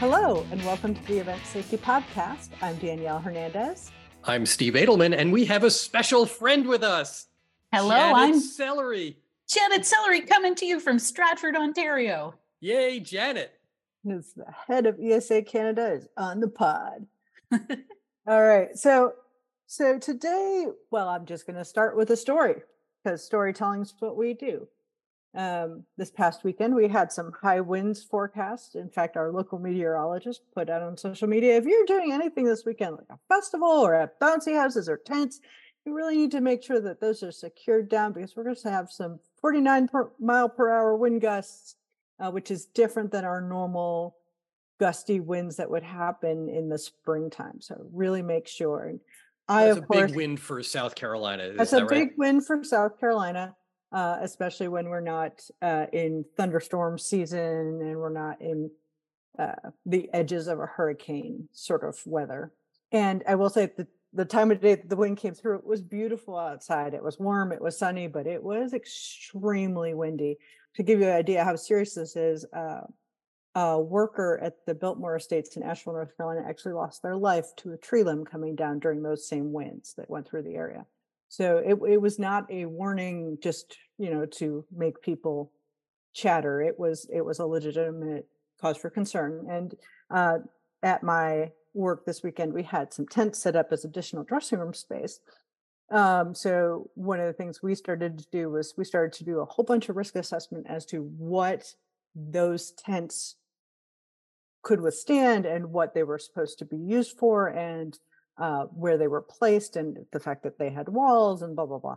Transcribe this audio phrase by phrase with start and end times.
[0.00, 2.48] Hello, and welcome to the Event Safety Podcast.
[2.62, 3.92] I'm Danielle Hernandez.
[4.24, 7.26] I'm Steve Adelman, and we have a special friend with us.
[7.70, 9.16] Hello, Janet I'm Sellery.
[9.46, 12.32] Janet Sellery coming to you from Stratford, Ontario.
[12.60, 13.52] Yay, Janet.
[14.02, 17.06] Who's the head of ESA Canada is on the pod.
[18.26, 18.74] All right.
[18.78, 19.12] So
[19.66, 22.62] so today, well, I'm just going to start with a story
[23.04, 24.66] because storytelling is what we do.
[25.32, 28.74] Um, this past weekend, we had some high winds forecast.
[28.74, 32.64] In fact, our local meteorologist put out on social media if you're doing anything this
[32.64, 35.40] weekend, like a festival or at bouncy houses or tents,
[35.86, 38.70] you really need to make sure that those are secured down because we're going to
[38.70, 41.76] have some 49 per mile per hour wind gusts,
[42.18, 44.16] uh, which is different than our normal
[44.80, 47.60] gusty winds that would happen in the springtime.
[47.60, 48.94] So really make sure.
[49.48, 51.44] I, That's a course, big win for South Carolina.
[51.44, 52.08] Is that's that a right?
[52.08, 53.56] big win for South Carolina,
[53.92, 58.70] uh, especially when we're not uh, in thunderstorm season and we're not in
[59.38, 62.52] uh, the edges of a hurricane sort of weather.
[62.92, 65.64] And I will say the the time of day that the wind came through, it
[65.64, 66.94] was beautiful outside.
[66.94, 70.38] It was warm, it was sunny, but it was extremely windy.
[70.74, 72.80] To give you an idea how serious this is, uh,
[73.54, 77.72] a worker at the Biltmore Estates in Asheville, North Carolina, actually lost their life to
[77.72, 80.86] a tree limb coming down during those same winds that went through the area.
[81.30, 85.52] So it, it was not a warning just you know to make people
[86.12, 86.60] chatter.
[86.60, 88.26] It was it was a legitimate
[88.60, 89.46] cause for concern.
[89.48, 89.74] And
[90.10, 90.38] uh,
[90.82, 94.74] at my work this weekend, we had some tents set up as additional dressing room
[94.74, 95.20] space.
[95.92, 99.38] Um, so one of the things we started to do was we started to do
[99.38, 101.74] a whole bunch of risk assessment as to what
[102.14, 103.36] those tents
[104.62, 107.98] could withstand and what they were supposed to be used for and
[108.40, 111.78] uh, where they were placed and the fact that they had walls and blah blah
[111.78, 111.96] blah.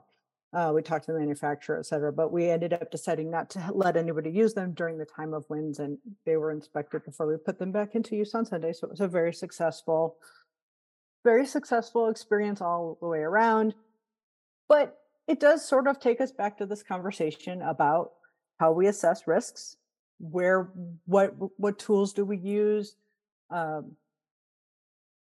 [0.54, 3.64] Uh, we talked to the manufacturer, et cetera, but we ended up deciding not to
[3.74, 7.38] let anybody use them during the time of winds, and they were inspected before we
[7.38, 8.74] put them back into use on Sunday.
[8.74, 10.18] So it was a very successful,
[11.24, 13.74] very successful experience all the way around.
[14.70, 18.12] But it does sort of take us back to this conversation about
[18.60, 19.78] how we assess risks
[20.20, 20.70] where
[21.06, 22.96] what what tools do we use
[23.50, 23.96] um,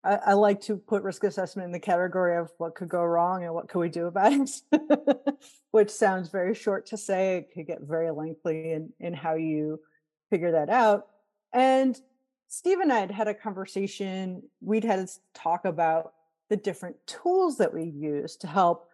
[0.05, 3.45] I, I, like to put risk assessment in the category of what could go wrong
[3.45, 4.51] and what could we do about it
[5.71, 7.37] which sounds very short to say.
[7.37, 9.81] It could get very lengthy in in how you
[10.31, 11.07] figure that out.
[11.53, 11.99] And
[12.49, 14.43] steve and i had had a conversation.
[14.61, 16.15] We'd had to talk about
[16.49, 18.87] the different tools that we use to help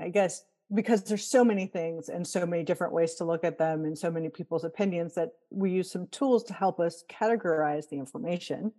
[0.00, 0.44] i guess
[0.74, 3.96] because there's so many things and so many different ways to look at them and
[3.96, 8.72] so many people's opinions that we use some tools to help us categorize the information.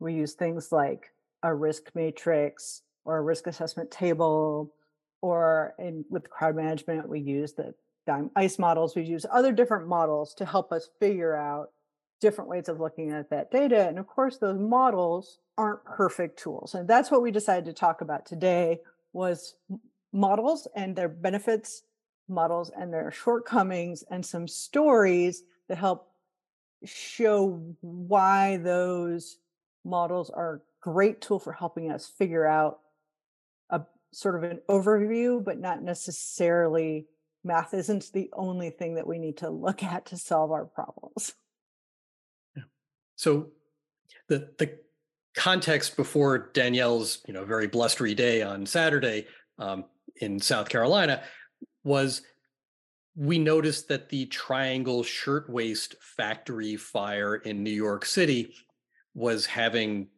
[0.00, 1.12] We use things like
[1.42, 4.72] a risk matrix or a risk assessment table,
[5.20, 7.74] or in with crowd management, we use the
[8.06, 8.94] DIM ICE models.
[8.94, 11.70] We use other different models to help us figure out
[12.20, 13.86] different ways of looking at that data.
[13.86, 16.74] And of course, those models aren't perfect tools.
[16.74, 18.80] And that's what we decided to talk about today
[19.12, 19.54] was
[20.12, 21.82] models and their benefits,
[22.28, 26.10] models and their shortcomings, and some stories that help
[26.84, 29.38] show why those
[29.84, 32.78] models are a great tool for helping us figure out
[33.70, 37.06] a sort of an overview, but not necessarily
[37.44, 41.34] math isn't the only thing that we need to look at to solve our problems.
[42.56, 42.64] Yeah.
[43.16, 43.48] So
[44.28, 44.78] the the
[45.36, 49.26] context before Danielle's you know very blustery day on Saturday
[49.58, 49.84] um,
[50.20, 51.22] in South Carolina
[51.82, 52.22] was
[53.16, 58.54] we noticed that the Triangle Shirtwaist Factory fire in New York City
[59.14, 60.08] was having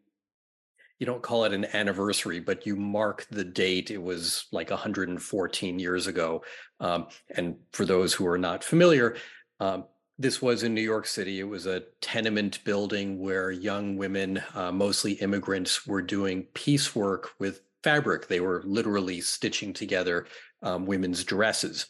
[0.98, 3.90] you don't call it an anniversary, but you mark the date.
[3.90, 6.42] It was like 114 years ago.
[6.80, 9.16] Um, and for those who are not familiar,
[9.60, 9.84] um,
[10.18, 11.40] this was in New York City.
[11.40, 17.60] It was a tenement building where young women, uh, mostly immigrants, were doing piecework with
[17.82, 18.26] fabric.
[18.26, 20.26] They were literally stitching together
[20.62, 21.86] um, women's dresses.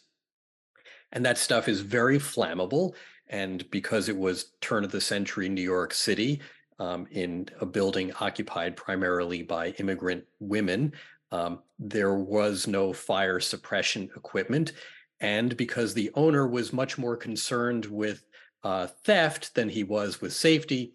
[1.13, 2.93] And that stuff is very flammable.
[3.29, 6.41] And because it was turn of the century New York City,
[6.79, 10.93] um, in a building occupied primarily by immigrant women,
[11.31, 14.73] um, there was no fire suppression equipment.
[15.19, 18.23] And because the owner was much more concerned with
[18.63, 20.93] uh, theft than he was with safety,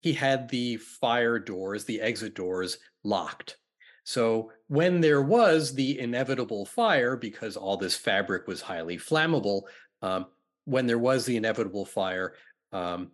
[0.00, 3.56] he had the fire doors, the exit doors, locked.
[4.04, 9.62] So when there was the inevitable fire, because all this fabric was highly flammable,
[10.02, 10.26] um,
[10.66, 12.34] when there was the inevitable fire,
[12.72, 13.12] um,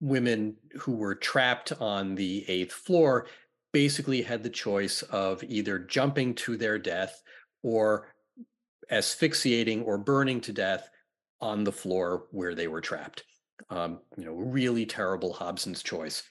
[0.00, 3.26] women who were trapped on the eighth floor
[3.72, 7.22] basically had the choice of either jumping to their death
[7.62, 8.14] or
[8.90, 10.88] asphyxiating or burning to death
[11.40, 13.24] on the floor where they were trapped.
[13.70, 16.22] Um, you know, really terrible Hobson's choice.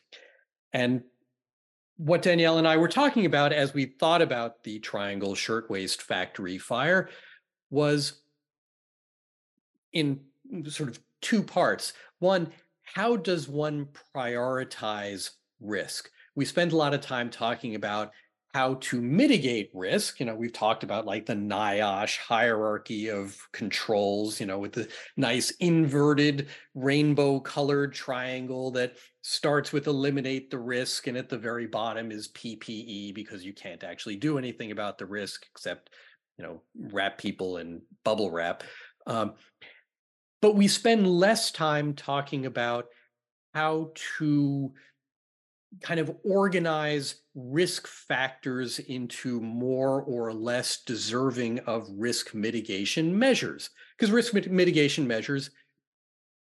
[0.74, 1.04] And
[1.98, 6.58] what Danielle and I were talking about as we thought about the Triangle Shirtwaist Factory
[6.58, 7.10] fire
[7.70, 8.22] was
[9.94, 10.22] in
[10.68, 11.94] sort of two parts.
[12.20, 12.52] One,
[12.94, 16.10] how does one prioritize risk?
[16.36, 18.12] We spend a lot of time talking about
[18.54, 20.20] how to mitigate risk.
[20.20, 24.88] You know, we've talked about like the NIOSH hierarchy of controls, you know, with the
[25.16, 31.68] nice inverted rainbow colored triangle that starts with eliminate the risk and at the very
[31.68, 35.90] bottom is PPE because you can't actually do anything about the risk except,
[36.38, 36.62] you know,
[36.92, 38.64] wrap people in bubble wrap.
[39.06, 39.34] Um,
[40.42, 42.86] but we spend less time talking about
[43.54, 44.72] how to
[45.82, 54.12] kind of organize risk factors into more or less deserving of risk mitigation measures because
[54.12, 55.50] risk mitigation measures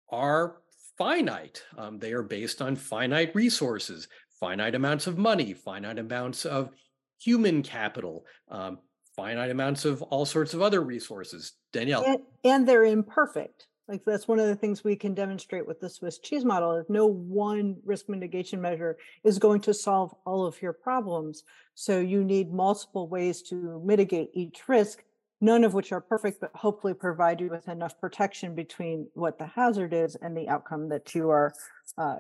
[0.10, 0.58] are
[0.98, 1.64] finite.
[1.78, 4.08] Um, they are based on finite resources
[4.40, 6.72] finite amounts of money finite amounts of
[7.20, 8.80] human capital um,
[9.16, 11.54] finite amounts of all sorts of other resources.
[11.72, 12.04] Danielle.
[12.04, 15.90] And, and they're imperfect like that's one of the things we can demonstrate with the
[15.90, 20.62] Swiss cheese model is no one risk mitigation measure is going to solve all of
[20.62, 21.44] your problems.
[21.76, 25.04] So you need multiple ways to mitigate each risk,
[25.42, 29.48] none of which are perfect, but hopefully provide you with enough protection between what the
[29.48, 31.54] hazard is and the outcome that you are
[31.98, 32.18] uh,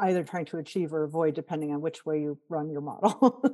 [0.00, 3.44] either trying to achieve or avoid, depending on which way you run your model.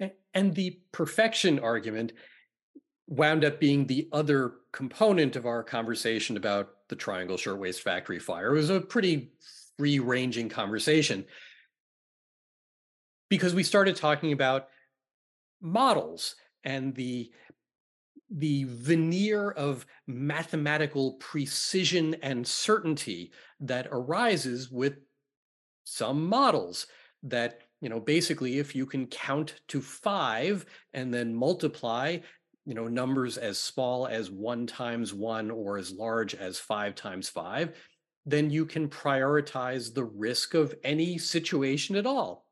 [0.34, 2.12] and the perfection argument
[3.08, 8.54] wound up being the other component of our conversation about the Triangle Shirtwaist Factory fire.
[8.54, 9.32] It was a pretty
[9.78, 11.24] free ranging conversation
[13.30, 14.68] because we started talking about
[15.60, 17.30] models and the
[18.30, 24.98] the veneer of mathematical precision and certainty that arises with
[25.84, 26.86] some models
[27.22, 32.18] that you know basically if you can count to 5 and then multiply
[32.68, 37.26] you know numbers as small as one times one or as large as five times
[37.26, 37.74] five
[38.26, 42.44] then you can prioritize the risk of any situation at all.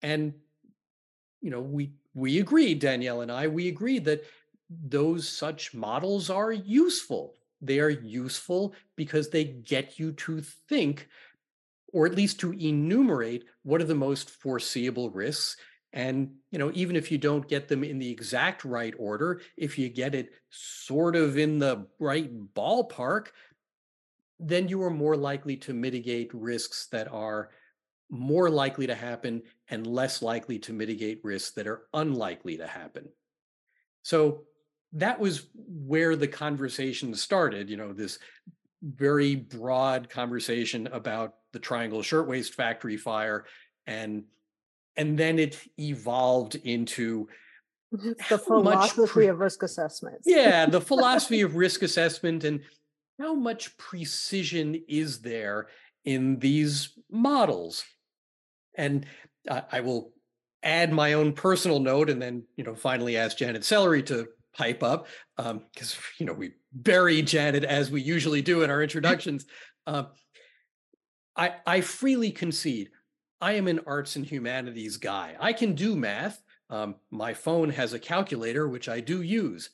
[0.00, 0.32] And
[1.42, 4.24] you know we we agreed danielle and i we agreed that
[4.70, 7.34] those such models are useful.
[7.60, 11.08] They are useful because they get you to think
[11.92, 15.56] or at least to enumerate what are the most foreseeable risks
[15.96, 19.78] and you know, even if you don't get them in the exact right order, if
[19.78, 23.28] you get it sort of in the right ballpark,
[24.38, 27.48] then you are more likely to mitigate risks that are
[28.10, 33.08] more likely to happen and less likely to mitigate risks that are unlikely to happen.
[34.02, 34.42] So
[34.92, 38.18] that was where the conversation started, you know, this
[38.82, 43.46] very broad conversation about the Triangle Shirtwaist Factory fire
[43.86, 44.24] and
[44.96, 47.28] and then it evolved into
[47.92, 50.16] the philosophy pre- of risk assessment.
[50.24, 52.60] yeah, the philosophy of risk assessment and
[53.18, 55.68] how much precision is there
[56.04, 57.84] in these models?
[58.76, 59.06] And
[59.48, 60.12] uh, I will
[60.62, 64.82] add my own personal note and then, you know, finally ask Janet Sellery to pipe
[64.82, 69.46] up because, um, you know, we bury Janet as we usually do in our introductions.
[69.86, 70.04] Uh,
[71.36, 72.90] I, I freely concede
[73.40, 75.36] I am an arts and humanities guy.
[75.38, 76.42] I can do math.
[76.70, 79.70] Um, my phone has a calculator, which I do use,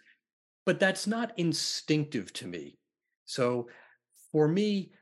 [0.66, 2.78] but that's not instinctive to me.
[3.24, 3.68] So
[4.30, 4.92] for me,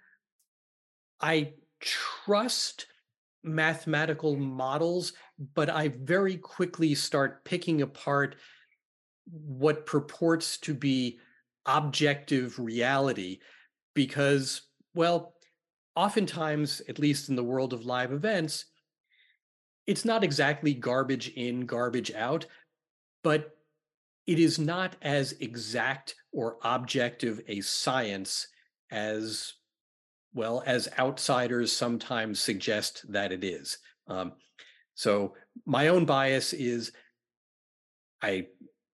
[1.20, 2.86] I trust
[3.42, 5.14] mathematical models,
[5.54, 8.36] but I very quickly start picking apart
[9.30, 11.18] what purports to be
[11.66, 13.38] objective reality
[13.94, 14.62] because,
[14.94, 15.34] well,
[15.96, 18.66] oftentimes, at least in the world of live events,
[19.86, 22.46] it's not exactly garbage in, garbage out,
[23.22, 23.56] but
[24.26, 28.46] it is not as exact or objective a science
[28.90, 29.54] as
[30.32, 33.78] well as outsiders sometimes suggest that it is.
[34.06, 34.32] Um,
[34.94, 35.34] so
[35.66, 36.92] my own bias is
[38.22, 38.46] I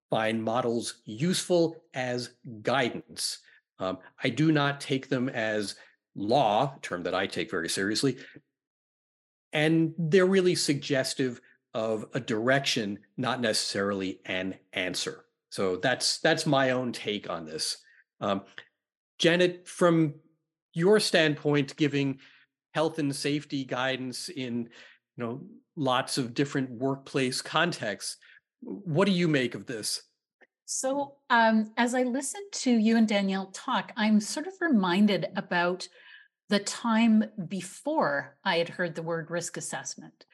[0.08, 2.30] find models useful as
[2.62, 3.40] guidance.
[3.78, 5.76] Um, I do not take them as
[6.16, 8.16] law, term that I take very seriously.
[9.52, 11.40] And they're really suggestive
[11.74, 15.26] of a direction, not necessarily an answer.
[15.50, 17.78] So that's that's my own take on this.
[18.20, 18.42] Um,
[19.18, 20.14] Janet, from
[20.72, 22.18] your standpoint, giving
[22.72, 24.68] health and safety guidance in
[25.16, 25.42] you know
[25.76, 28.16] lots of different workplace contexts,
[28.60, 30.02] what do you make of this?
[30.64, 35.86] So, um, as I listen to you and Danielle talk, I'm sort of reminded about
[36.48, 40.26] the time before I had heard the word risk assessment.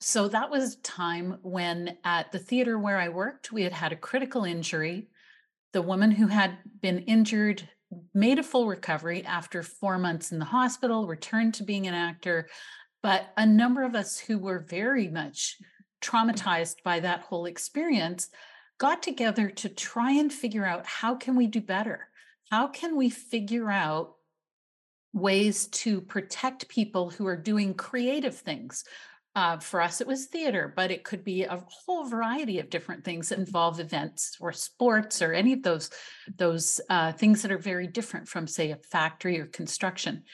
[0.00, 3.92] So, that was a time when at the theater where I worked, we had had
[3.92, 5.08] a critical injury.
[5.72, 7.68] The woman who had been injured
[8.14, 12.48] made a full recovery after four months in the hospital, returned to being an actor.
[13.02, 15.56] But a number of us who were very much
[16.00, 18.28] traumatized by that whole experience
[18.78, 22.08] got together to try and figure out how can we do better?
[22.50, 24.14] How can we figure out
[25.12, 28.84] ways to protect people who are doing creative things?
[29.34, 33.04] Uh, for us, it was theater, but it could be a whole variety of different
[33.04, 35.90] things that involve events or sports or any of those
[36.36, 40.24] those uh, things that are very different from, say, a factory or construction.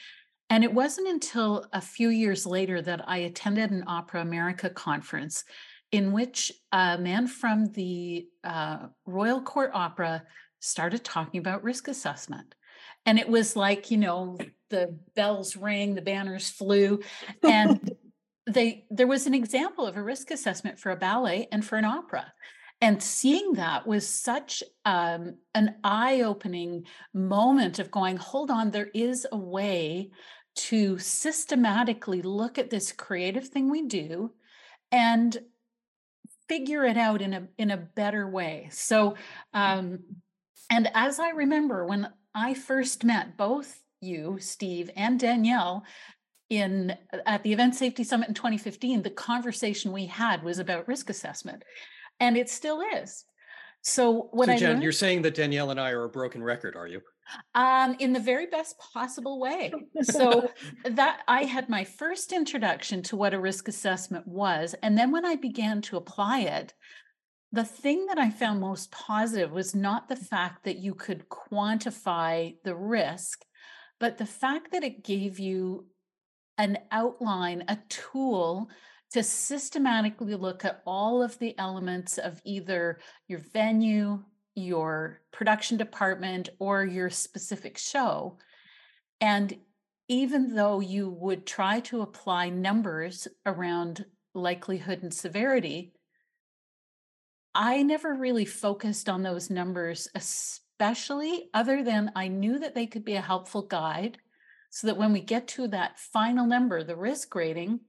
[0.49, 5.43] And it wasn't until a few years later that I attended an Opera America conference
[5.91, 10.23] in which a man from the uh, Royal Court Opera
[10.59, 12.55] started talking about risk assessment.
[13.05, 14.37] And it was like, you know,
[14.69, 17.01] the bells rang, the banners flew,
[17.43, 17.91] and
[18.47, 21.85] they there was an example of a risk assessment for a ballet and for an
[21.85, 22.31] opera.
[22.81, 29.25] And seeing that was such um, an eye-opening moment of going, hold on, there is
[29.31, 30.11] a way
[30.55, 34.31] to systematically look at this creative thing we do
[34.91, 35.37] and
[36.47, 38.69] figure it out in a in a better way.
[38.71, 39.15] So
[39.53, 39.99] um
[40.69, 45.83] and as I remember when I first met both you, Steve, and Danielle
[46.49, 46.95] in
[47.25, 51.63] at the Event Safety Summit in 2015, the conversation we had was about risk assessment.
[52.19, 53.25] And it still is.
[53.81, 56.43] So what so I Jen, learned, you're saying that Danielle and I are a broken
[56.43, 57.01] record, are you?
[57.53, 59.73] um, in the very best possible way.
[60.03, 60.49] So
[60.85, 64.75] that I had my first introduction to what a risk assessment was.
[64.81, 66.73] And then when I began to apply it,
[67.51, 72.55] the thing that I found most positive was not the fact that you could quantify
[72.63, 73.43] the risk,
[73.99, 75.87] but the fact that it gave you
[76.57, 78.69] an outline, a tool
[79.11, 84.23] to systematically look at all of the elements of either your venue,
[84.55, 88.37] your production department or your specific show.
[89.21, 89.57] And
[90.07, 95.93] even though you would try to apply numbers around likelihood and severity,
[97.53, 103.05] I never really focused on those numbers, especially other than I knew that they could
[103.05, 104.17] be a helpful guide
[104.69, 107.79] so that when we get to that final number, the risk rating,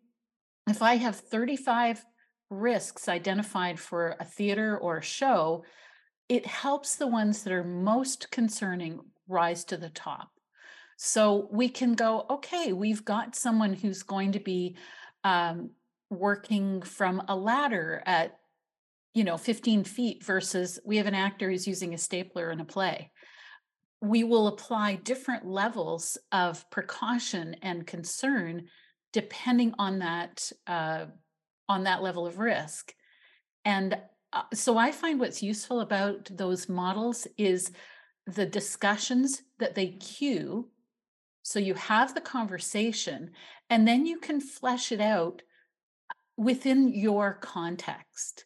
[0.68, 2.04] if I have 35
[2.50, 5.64] risks identified for a theater or a show,
[6.28, 10.30] it helps the ones that are most concerning rise to the top.
[10.96, 14.76] So we can go, okay, we've got someone who's going to be
[15.24, 15.70] um,
[16.08, 18.38] working from a ladder at,
[19.16, 22.66] you know, 15 feet versus we have an actor who's using a stapler in a
[22.66, 23.10] play.
[24.02, 28.66] We will apply different levels of precaution and concern
[29.14, 31.06] depending on that uh,
[31.66, 32.92] on that level of risk.
[33.64, 33.96] And
[34.34, 37.72] uh, so I find what's useful about those models is
[38.26, 40.68] the discussions that they cue.
[41.40, 43.30] So you have the conversation,
[43.70, 45.40] and then you can flesh it out
[46.36, 48.45] within your context.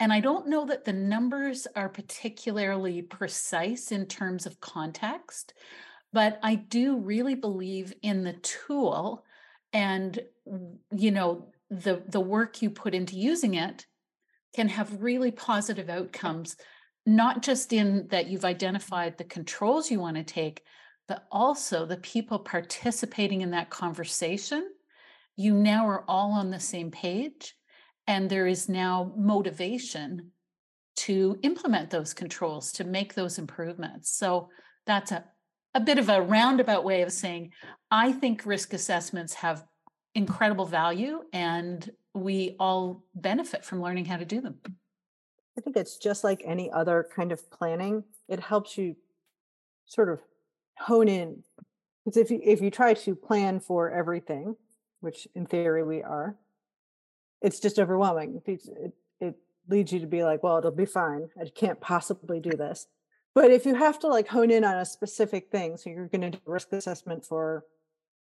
[0.00, 5.54] And I don't know that the numbers are particularly precise in terms of context,
[6.12, 9.24] but I do really believe in the tool
[9.72, 10.18] and
[10.96, 13.86] you know the the work you put into using it
[14.54, 16.56] can have really positive outcomes,
[17.04, 20.62] not just in that you've identified the controls you want to take,
[21.06, 24.66] but also the people participating in that conversation.
[25.36, 27.54] You now are all on the same page,
[28.08, 30.32] and there is now motivation
[30.96, 34.10] to implement those controls, to make those improvements.
[34.10, 34.48] So
[34.86, 35.24] that's a,
[35.74, 37.52] a bit of a roundabout way of saying
[37.90, 39.64] I think risk assessments have
[40.14, 44.56] incredible value and we all benefit from learning how to do them.
[45.56, 48.04] I think it's just like any other kind of planning.
[48.28, 48.96] It helps you
[49.86, 50.20] sort of
[50.78, 51.42] hone in.
[52.04, 54.56] Because if you if you try to plan for everything,
[55.00, 56.36] which in theory we are,
[57.42, 58.42] it's just overwhelming.
[58.46, 59.34] It, it, it
[59.68, 61.28] leads you to be like, well, it'll be fine.
[61.40, 62.86] I can't possibly do this.
[63.34, 66.22] But if you have to like hone in on a specific thing, so you're going
[66.22, 67.64] to do risk assessment for,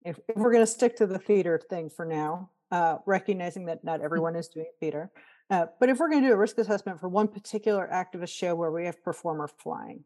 [0.04, 3.84] if, if we're going to stick to the theater thing for now, uh, recognizing that
[3.84, 4.04] not mm.
[4.04, 5.12] everyone is doing theater.
[5.50, 8.56] Uh, but if we're going to do a risk assessment for one particular activist show
[8.56, 10.04] where we have performer flying,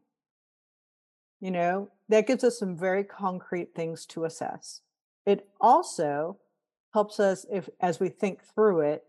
[1.40, 4.82] you know, that gives us some very concrete things to assess.
[5.24, 6.36] It also
[6.92, 9.04] helps us, if as we think through it,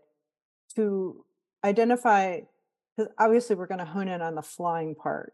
[0.74, 1.24] to
[1.64, 2.40] identify
[2.96, 5.32] because obviously we're going to hone in on the flying part.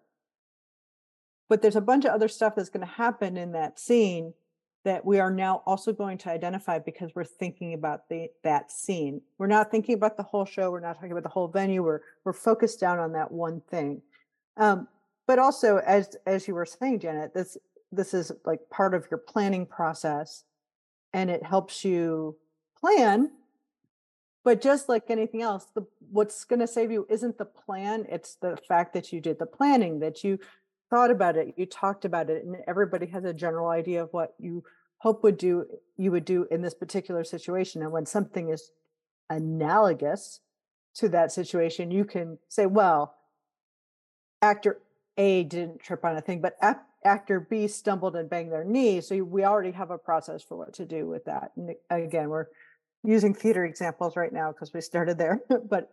[1.49, 4.35] But there's a bunch of other stuff that's going to happen in that scene
[4.85, 9.21] that we are now also going to identify because we're thinking about the that scene.
[9.39, 10.71] We're not thinking about the whole show.
[10.71, 11.83] We're not talking about the whole venue.
[11.83, 14.03] We're we're focused down on that one thing.
[14.57, 14.89] Um,
[15.27, 17.57] but also, as as you were saying, Janet, this
[17.91, 20.45] this is like part of your planning process,
[21.13, 22.37] and it helps you
[22.81, 23.31] plan
[24.45, 28.37] but just like anything else the what's going to save you isn't the plan it's
[28.37, 30.39] the fact that you did the planning that you
[30.91, 34.35] thought about it you talked about it and everybody has a general idea of what
[34.39, 34.63] you
[34.99, 38.71] hope would do you would do in this particular situation and when something is
[39.31, 40.41] analogous
[40.95, 43.17] to that situation you can say well
[44.41, 44.81] actor
[45.17, 46.57] a didn't trip on a thing but
[47.05, 50.73] actor b stumbled and banged their knee so we already have a process for what
[50.73, 52.47] to do with that and again we're
[53.05, 55.41] using theater examples right now because we started there
[55.71, 55.91] but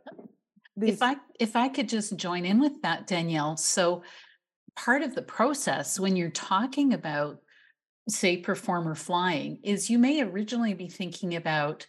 [0.75, 0.95] these...
[0.95, 4.01] if i if i could just join in with that danielle so
[4.75, 7.39] part of the process when you're talking about
[8.09, 11.85] say performer flying is you may originally be thinking about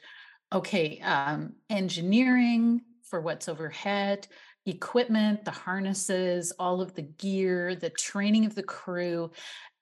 [0.53, 4.27] okay um, engineering for what's overhead
[4.67, 9.31] equipment the harnesses all of the gear the training of the crew.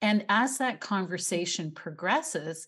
[0.02, 2.66] And as that conversation progresses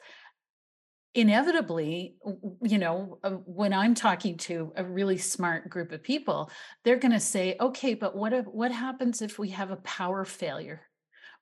[1.17, 2.15] inevitably
[2.63, 6.51] you know uh, when i'm talking to a really smart group of people
[6.85, 10.27] they're going to say okay but what if, what happens if we have a power
[10.27, 10.83] failure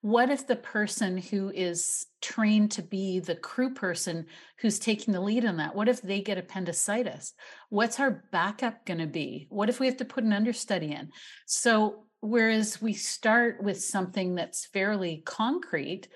[0.04, 4.26] what if the person who is trained to be the crew person
[4.60, 7.32] who's taking the lead on that what if they get appendicitis?
[7.70, 9.46] What's our backup going to be?
[9.48, 11.08] What if we have to put an understudy in?
[11.46, 16.08] So whereas we start with something that's fairly concrete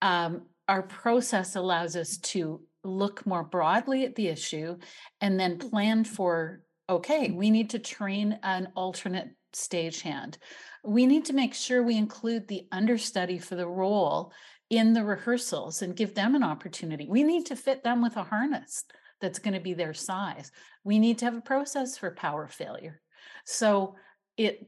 [0.00, 4.78] um, our process allows us to look more broadly at the issue
[5.20, 10.36] and then plan for okay, we need to train an alternate stagehand.
[10.84, 14.32] We need to make sure we include the understudy for the role
[14.70, 17.06] in the rehearsals and give them an opportunity.
[17.08, 18.84] We need to fit them with a harness
[19.20, 20.50] that's going to be their size.
[20.84, 23.00] We need to have a process for power failure.
[23.44, 23.96] So
[24.36, 24.66] it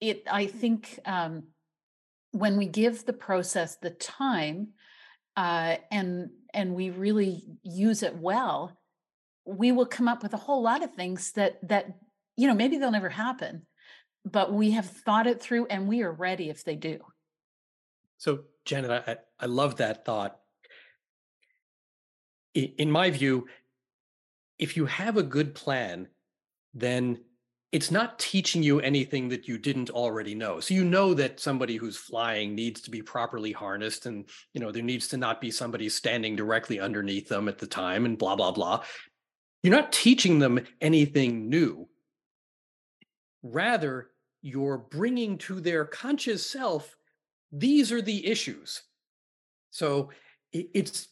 [0.00, 1.44] it I think um,
[2.32, 4.68] when we give the process the time
[5.36, 8.76] uh, and and we really use it well,
[9.44, 11.86] we will come up with a whole lot of things that that
[12.36, 13.66] you know maybe they'll never happen,
[14.24, 16.98] but we have thought it through and we are ready if they do.
[18.16, 20.38] So Janet, I, I love that thought.
[22.54, 23.46] In my view,
[24.58, 26.08] if you have a good plan,
[26.72, 27.18] then
[27.72, 30.60] it's not teaching you anything that you didn't already know.
[30.60, 34.70] So you know that somebody who's flying needs to be properly harnessed and you know
[34.70, 38.36] there needs to not be somebody standing directly underneath them at the time and blah
[38.36, 38.84] blah blah.
[39.64, 41.88] You're not teaching them anything new.
[43.42, 44.10] Rather,
[44.44, 46.96] you're bringing to their conscious self
[47.56, 48.82] these are the issues.
[49.70, 50.10] So
[50.52, 51.08] it's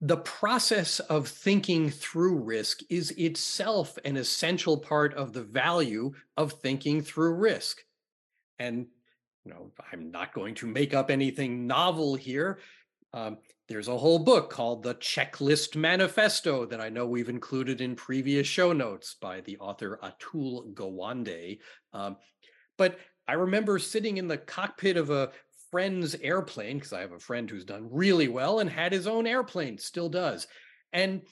[0.00, 6.52] the process of thinking through risk is itself an essential part of the value of
[6.52, 7.82] thinking through risk.
[8.58, 8.86] And,
[9.44, 12.58] you know, I'm not going to make up anything novel here.
[13.12, 13.38] Um,
[13.68, 18.46] there's a whole book called The Checklist Manifesto that I know we've included in previous
[18.46, 21.58] show notes by the author Atul Gawande.
[21.92, 22.16] Um,
[22.76, 25.32] but I remember sitting in the cockpit of a
[25.70, 29.26] friend's airplane because I have a friend who's done really well and had his own
[29.26, 30.46] airplane, still does.
[30.92, 31.22] And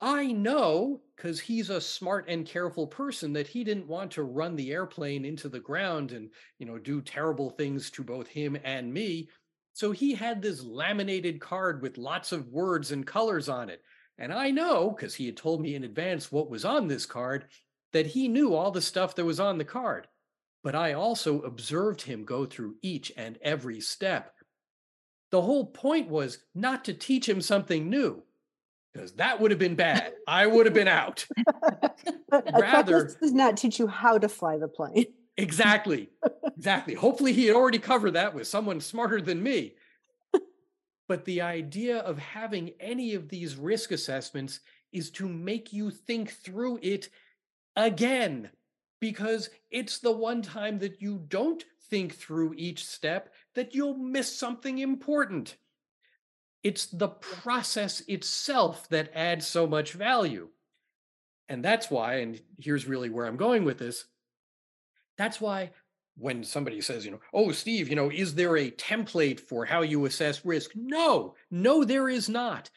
[0.00, 4.54] I know because he's a smart and careful person that he didn't want to run
[4.54, 8.92] the airplane into the ground and, you know, do terrible things to both him and
[8.92, 9.28] me.
[9.76, 13.82] So he had this laminated card with lots of words and colors on it.
[14.18, 17.46] And I know because he had told me in advance what was on this card
[17.92, 20.08] that he knew all the stuff that was on the card
[20.66, 24.34] but I also observed him go through each and every step.
[25.30, 28.24] The whole point was not to teach him something new,
[28.92, 30.14] because that would have been bad.
[30.26, 31.24] I would have been out.
[32.32, 35.06] Rather, this does not teach you how to fly the plane.
[35.36, 36.10] exactly.
[36.56, 36.94] Exactly.
[36.94, 39.74] Hopefully, he had already covered that with someone smarter than me.
[41.08, 44.60] But the idea of having any of these risk assessments
[44.92, 47.10] is to make you think through it
[47.76, 48.50] again
[49.00, 54.36] because it's the one time that you don't think through each step that you'll miss
[54.36, 55.56] something important.
[56.64, 60.48] It's the process itself that adds so much value.
[61.48, 64.06] And that's why, and here's really where I'm going with this.
[65.16, 65.70] That's why
[66.18, 69.82] when somebody says, you know, oh, Steve, you know, is there a template for how
[69.82, 70.70] you assess risk?
[70.74, 72.70] No, no, there is not.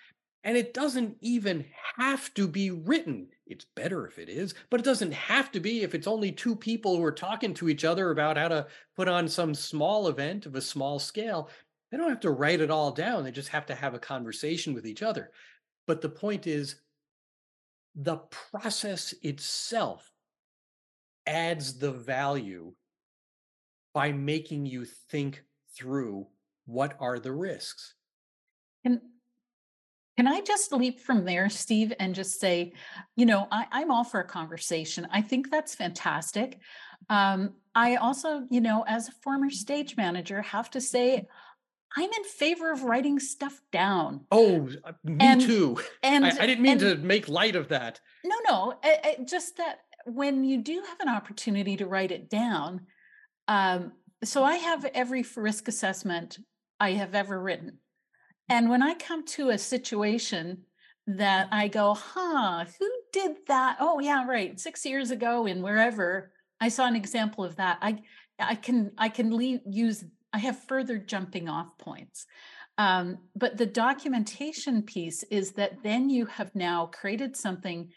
[0.43, 1.65] And it doesn't even
[1.97, 3.27] have to be written.
[3.45, 6.55] It's better if it is, but it doesn't have to be if it's only two
[6.55, 10.45] people who are talking to each other about how to put on some small event
[10.45, 11.49] of a small scale.
[11.91, 13.23] They don't have to write it all down.
[13.23, 15.31] They just have to have a conversation with each other.
[15.87, 16.75] But the point is,
[17.95, 18.17] the
[18.51, 20.09] process itself
[21.25, 22.73] adds the value
[23.93, 25.43] by making you think
[25.75, 26.27] through
[26.65, 27.95] what are the risks.
[28.83, 29.01] Can
[30.17, 32.73] can I just leap from there, Steve, and just say,
[33.15, 35.07] you know, I, I'm all for a conversation.
[35.11, 36.59] I think that's fantastic.
[37.09, 41.25] Um, I also, you know, as a former stage manager, have to say
[41.95, 44.25] I'm in favor of writing stuff down.
[44.31, 45.79] Oh, uh, me and, too.
[46.03, 47.99] And I, I didn't mean and, to make light of that.
[48.25, 52.29] No, no, I, I, just that when you do have an opportunity to write it
[52.29, 52.81] down,
[53.49, 53.91] um,
[54.23, 56.37] so I have every risk assessment
[56.79, 57.79] I have ever written.
[58.47, 60.65] And when I come to a situation
[61.07, 63.77] that I go, huh, who did that?
[63.79, 64.59] Oh, yeah, right.
[64.59, 66.31] Six years ago in wherever
[66.61, 67.79] I saw an example of that.
[67.81, 68.01] I
[68.39, 72.27] I can I can leave, use I have further jumping off points.
[72.77, 77.89] Um, but the documentation piece is that then you have now created something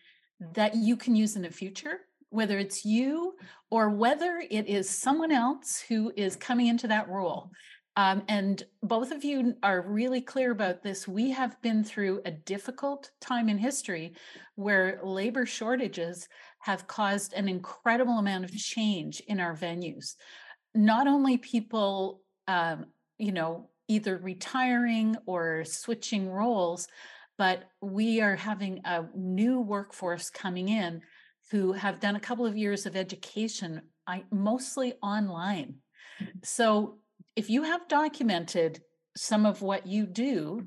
[0.55, 2.01] that you can use in the future,
[2.33, 3.35] whether it's you
[3.71, 7.51] or whether it is someone else who is coming into that role.
[7.97, 11.07] Um, and both of you are really clear about this.
[11.07, 14.15] We have been through a difficult time in history
[14.55, 16.27] where labor shortages
[16.61, 20.15] have caused an incredible amount of change in our venues.
[20.75, 22.87] Not only people, um,
[23.19, 26.89] you know, either retiring or switching roles,
[27.37, 31.03] but we are having a new workforce coming in
[31.53, 35.75] who have done a couple of years of education, I, mostly online.
[36.21, 36.39] Mm-hmm.
[36.43, 36.97] So
[37.37, 38.81] if you have documented
[39.19, 40.67] some of what you do,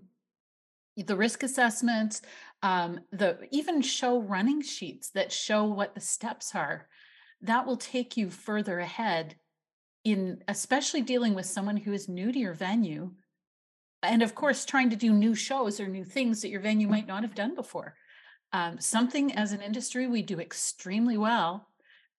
[0.95, 2.21] the risk assessments,
[2.61, 6.87] um, the even show running sheets that show what the steps are,
[7.41, 9.35] that will take you further ahead
[10.03, 13.11] in especially dealing with someone who is new to your venue.
[14.03, 17.07] And of course, trying to do new shows or new things that your venue might
[17.07, 17.95] not have done before.
[18.55, 21.67] Um, something as an industry we do extremely well,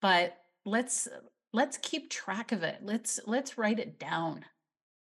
[0.02, 1.08] but let's
[1.54, 2.80] let's keep track of it.
[2.82, 4.44] Let's let's write it down.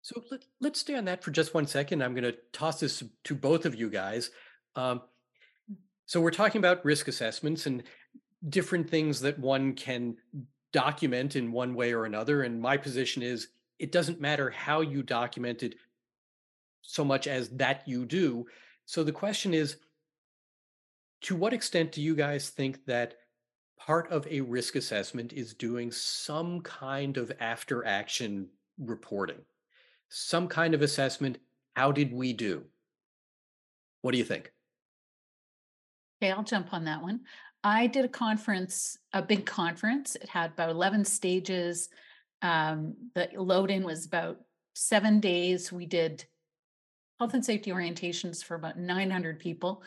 [0.02, 0.22] So
[0.60, 2.02] let, us stay on that for just one second.
[2.02, 4.32] I'm going to toss this to both of you guys.
[4.76, 5.00] Um,
[5.72, 5.76] mm.
[6.04, 7.84] so we're talking about risk assessments and
[8.46, 10.18] different things that one can
[10.74, 12.42] document in one way or another.
[12.42, 15.76] And my position is it doesn't matter how you document it
[16.82, 18.44] so much as that you do.
[18.84, 19.78] So the question is,
[21.24, 23.14] to what extent do you guys think that
[23.78, 29.40] part of a risk assessment is doing some kind of after action reporting,
[30.10, 31.38] some kind of assessment.
[31.76, 32.64] How did we do?
[34.02, 34.52] What do you think?
[36.22, 37.20] Okay, I'll jump on that one.
[37.62, 40.16] I did a conference, a big conference.
[40.16, 41.88] It had about 11 stages.
[42.42, 44.40] Um, the load in was about
[44.74, 45.72] seven days.
[45.72, 46.26] We did
[47.18, 49.82] health and safety orientations for about 900 people.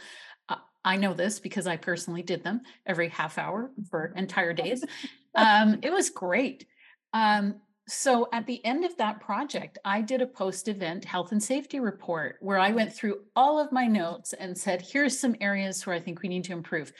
[0.87, 4.85] I know this because I personally did them every half hour for entire days.
[5.35, 6.65] Um, it was great.
[7.13, 7.55] Um,
[7.89, 11.81] so at the end of that project, I did a post event health and safety
[11.81, 15.95] report where I went through all of my notes and said, here's some areas where
[15.95, 16.93] I think we need to improve.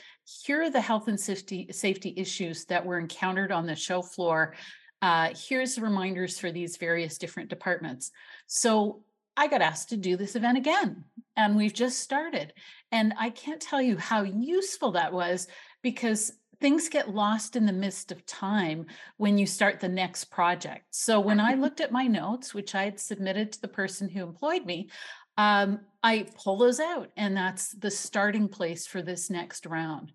[0.44, 4.54] Here are the health and safety, safety issues that were encountered on the show floor.
[5.02, 8.12] Uh, here's the reminders for these various different departments.
[8.48, 9.04] So
[9.38, 11.04] I got asked to do this event again,
[11.36, 12.54] and we've just started.
[12.92, 15.48] And I can't tell you how useful that was
[15.84, 20.86] because things get lost in the midst of time when you start the next project.
[20.90, 24.24] So when I looked at my notes, which I had submitted to the person who
[24.24, 24.90] employed me,
[25.38, 30.12] um, I pull those out, and that's the starting place for this next round.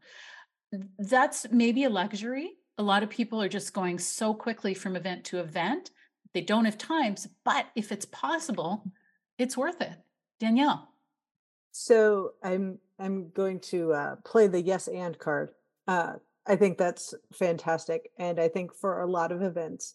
[0.98, 2.54] That's maybe a luxury.
[2.78, 5.90] A lot of people are just going so quickly from event to event.
[6.34, 8.84] They don't have times, but if it's possible,
[9.42, 9.92] it's worth it.
[10.40, 10.88] Danielle.
[11.72, 15.50] So I'm I'm going to uh, play the yes and card.
[15.86, 16.14] Uh,
[16.46, 19.94] I think that's fantastic, and I think for a lot of events,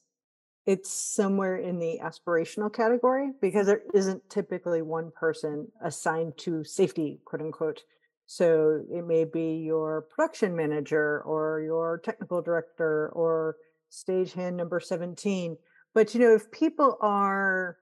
[0.66, 7.20] it's somewhere in the aspirational category because there isn't typically one person assigned to safety,
[7.26, 7.84] quote unquote.
[8.26, 13.56] So it may be your production manager or your technical director or
[13.92, 15.58] stagehand number 17.
[15.94, 17.78] But you know, if people are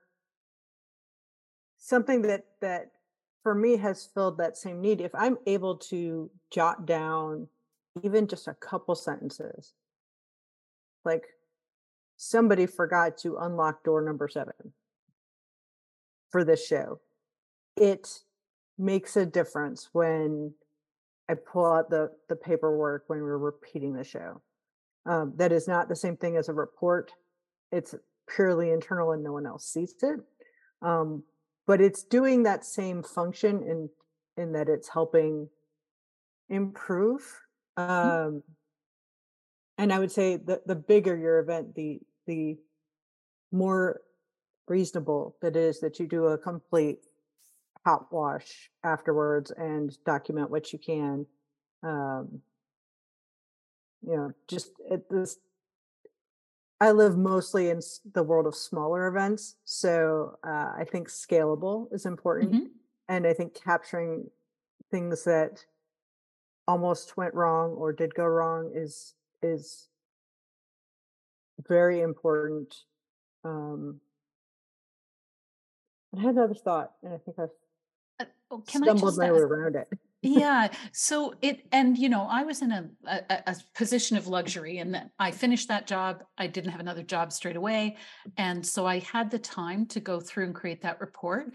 [1.86, 2.90] something that that
[3.42, 7.46] for me has filled that same need if i'm able to jot down
[8.02, 9.74] even just a couple sentences
[11.04, 11.28] like
[12.16, 14.52] somebody forgot to unlock door number 7
[16.30, 17.00] for this show
[17.76, 18.20] it
[18.78, 20.52] makes a difference when
[21.28, 24.40] I pull out the the paperwork when we're repeating the show.
[25.06, 27.12] Um, that is not the same thing as a report.
[27.72, 27.94] It's
[28.28, 30.20] purely internal and no one else sees it.
[30.82, 31.22] Um,
[31.66, 33.90] but it's doing that same function in
[34.36, 35.48] in that it's helping
[36.48, 37.22] improve.
[37.78, 37.90] Mm-hmm.
[38.36, 38.42] Um,
[39.78, 42.56] and I would say the the bigger your event, the the
[43.52, 44.00] more
[44.68, 46.98] reasonable that is that you do a complete
[47.84, 51.26] hot wash afterwards and document what you can.
[51.82, 52.40] Um,
[54.02, 55.36] you know, just at this.
[56.80, 57.80] I live mostly in
[58.12, 62.70] the world of smaller events, so uh, I think scalable is important, Mhm.
[63.08, 64.30] and I think capturing
[64.90, 65.64] things that
[66.68, 69.88] almost went wrong or did go wrong is is
[71.68, 72.84] very important.
[73.44, 74.00] Um,
[76.16, 77.50] I had another thought, and I think I've
[78.18, 79.88] Uh, oh, Can I stumbled just my way around it.
[80.26, 84.78] Yeah so it and you know i was in a, a a position of luxury
[84.78, 87.96] and i finished that job i didn't have another job straight away
[88.36, 91.52] and so i had the time to go through and create that report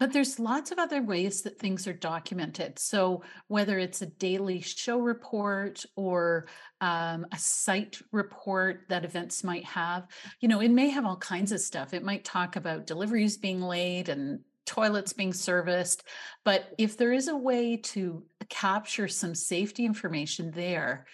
[0.00, 2.78] but there's lots of other ways that things are documented.
[2.78, 6.46] So whether it's a daily show report or
[6.80, 10.08] um, a site report that events might have
[10.40, 11.94] you know it may have all kinds of stuff.
[11.94, 16.04] It might talk about deliveries being late and toilets being serviced
[16.44, 21.06] but if there is a way to capture some safety information there,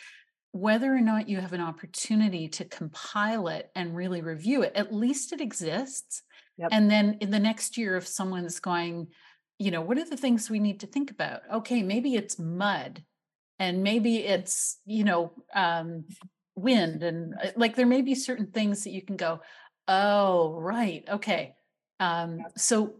[0.52, 4.92] whether or not you have an opportunity to compile it and really review it, at
[4.92, 6.22] least it exists.
[6.58, 6.70] Yep.
[6.72, 9.08] And then in the next year, if someone's going,
[9.58, 11.42] you know, what are the things we need to think about?
[11.52, 13.04] Okay, maybe it's mud
[13.60, 16.04] and maybe it's, you know, um,
[16.56, 19.40] wind and uh, like there may be certain things that you can go,
[19.86, 21.54] oh, right, okay.
[22.00, 22.94] Um, so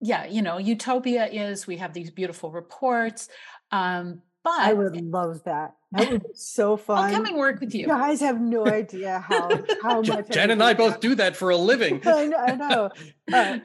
[0.00, 3.28] yeah, you know, utopia is we have these beautiful reports.
[3.70, 5.74] Um, but I would love that.
[5.92, 6.98] That would be so fun.
[6.98, 7.86] I'll come and work with You you.
[7.88, 9.50] guys have no idea how
[9.82, 12.00] how much Jen and I both do that for a living.
[12.06, 12.36] I know.
[12.38, 12.90] I know.
[13.32, 13.58] Uh,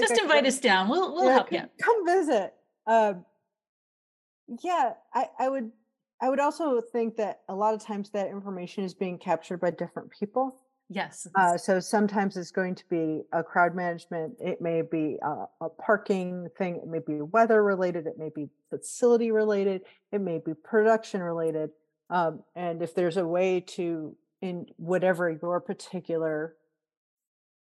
[0.00, 0.88] Just I invite us down.
[0.88, 1.62] We'll we'll yeah, help you.
[1.80, 2.54] Come visit.
[2.86, 3.26] Um,
[4.62, 5.70] yeah, I, I would.
[6.22, 9.70] I would also think that a lot of times that information is being captured by
[9.72, 10.61] different people.
[10.94, 11.26] Yes.
[11.34, 14.34] Uh, so sometimes it's going to be a crowd management.
[14.40, 16.76] It may be a, a parking thing.
[16.76, 18.06] It may be weather related.
[18.06, 19.82] It may be facility related.
[20.12, 21.70] It may be production related.
[22.10, 26.56] Um, and if there's a way to, in whatever your particular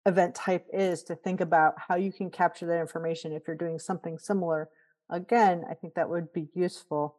[0.06, 3.80] event type is, to think about how you can capture that information if you're doing
[3.80, 4.70] something similar,
[5.10, 7.16] again, I think that would be useful.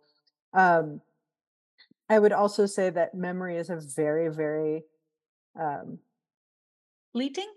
[0.52, 1.00] Um,
[2.10, 4.82] I would also say that memory is a very, very
[5.58, 5.98] um,
[7.14, 7.48] leading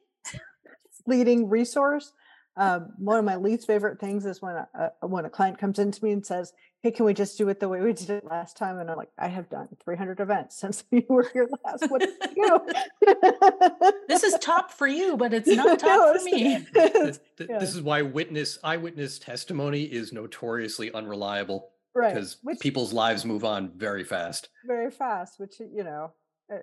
[1.06, 2.14] fleeting resource.
[2.58, 4.68] Um, one of my least favorite things is when a,
[5.02, 7.60] a when a client comes into me and says, "Hey, can we just do it
[7.60, 10.58] the way we did it last time?" And I'm like, "I have done 300 events
[10.60, 11.90] since you were here last.
[11.92, 12.60] What did you
[13.06, 16.56] do?" This is top for you, but it's not top for me.
[16.56, 17.60] it's- Th- th- Yeah.
[17.60, 23.46] This is why witness eyewitness testimony is notoriously unreliable right, because which people's lives move
[23.46, 24.50] on very fast.
[24.66, 25.40] very fast.
[25.40, 26.12] Which you know,
[26.52, 26.58] uh,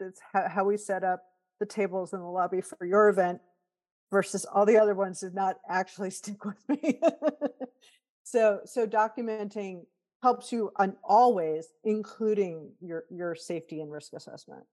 [0.00, 1.22] it's how, how we set up
[1.60, 3.40] the tables in the lobby for your event
[4.10, 7.00] versus all the other ones did not actually stick with me.
[8.24, 9.82] so so documenting
[10.22, 14.64] helps you on always including your your safety and risk assessment.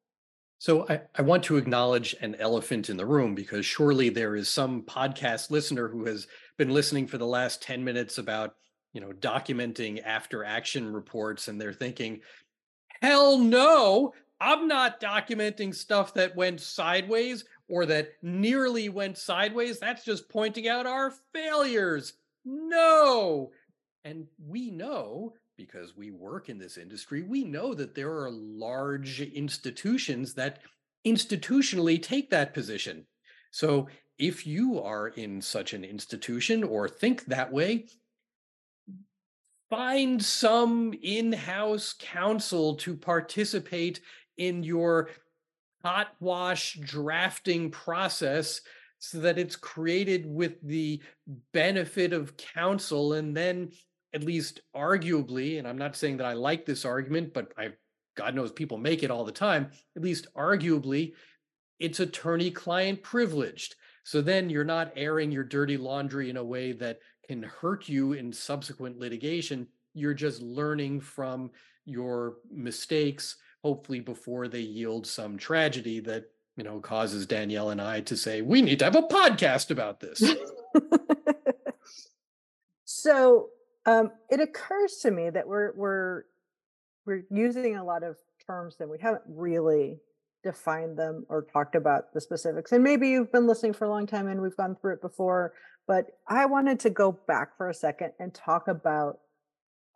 [0.57, 4.47] So I, I want to acknowledge an elephant in the room because surely there is
[4.49, 8.55] some podcast listener who has been listening for the last 10 minutes about,
[8.93, 12.21] you know, documenting after action reports and they're thinking,
[13.01, 19.79] hell no, I'm not documenting stuff that went sideways or that nearly went sideways.
[19.79, 22.13] That's just pointing out our failures.
[22.43, 23.51] No.
[24.03, 29.21] And we know because we work in this industry, we know that there are large
[29.21, 30.59] institutions that
[31.07, 33.05] institutionally take that position.
[33.51, 37.87] So if you are in such an institution or think that way,
[39.69, 44.01] find some in house counsel to participate
[44.37, 45.09] in your
[45.83, 48.61] hot wash drafting process
[48.99, 51.01] so that it's created with the
[51.53, 53.69] benefit of counsel and then
[54.13, 57.69] at least arguably and i'm not saying that i like this argument but i
[58.15, 61.13] god knows people make it all the time at least arguably
[61.79, 63.75] it's attorney client privileged.
[64.03, 68.13] So then you're not airing your dirty laundry in a way that can hurt you
[68.13, 69.67] in subsequent litigation.
[69.93, 71.51] You're just learning from
[71.85, 77.99] your mistakes hopefully before they yield some tragedy that you know causes danielle and i
[77.99, 80.21] to say we need to have a podcast about this
[82.85, 83.49] so
[83.87, 86.25] um, it occurs to me that we're we're
[87.07, 89.97] we're using a lot of terms that we haven't really
[90.43, 92.71] defined them or talked about the specifics.
[92.71, 95.53] And maybe you've been listening for a long time and we've gone through it before,
[95.87, 99.19] but I wanted to go back for a second and talk about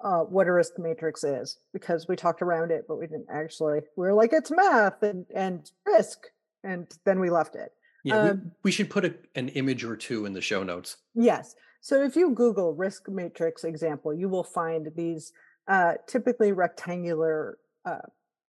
[0.02, 3.82] uh, what a risk matrix is because we talked around it, but we didn't actually.
[3.96, 6.28] We are like, it's math and and risk,
[6.64, 7.74] and then we left it.
[8.04, 10.98] Yeah, um, we, we, should put a, an image or two in the show notes.
[11.16, 11.56] Yes.
[11.82, 15.34] So if you Google risk matrix example, you will find these
[15.68, 18.00] uh, typically rectangular uh,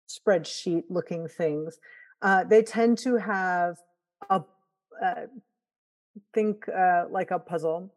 [0.08, 1.77] spreadsheet looking things.
[2.21, 3.77] Uh, they tend to have
[4.29, 4.43] a
[5.03, 5.25] uh,
[6.34, 7.93] think uh, like a puzzle.